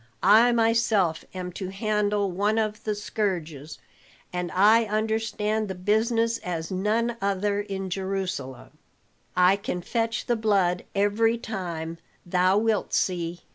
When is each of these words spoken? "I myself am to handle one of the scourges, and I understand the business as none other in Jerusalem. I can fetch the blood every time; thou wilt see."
"I 0.23 0.51
myself 0.51 1.23
am 1.35 1.51
to 1.51 1.69
handle 1.69 2.31
one 2.31 2.57
of 2.57 2.85
the 2.85 2.95
scourges, 2.95 3.77
and 4.33 4.51
I 4.53 4.85
understand 4.85 5.67
the 5.67 5.75
business 5.75 6.39
as 6.39 6.71
none 6.71 7.17
other 7.21 7.59
in 7.61 7.87
Jerusalem. 7.91 8.71
I 9.37 9.57
can 9.57 9.83
fetch 9.83 10.25
the 10.25 10.35
blood 10.35 10.85
every 10.95 11.37
time; 11.37 11.99
thou 12.25 12.57
wilt 12.57 12.95
see." 12.95 13.41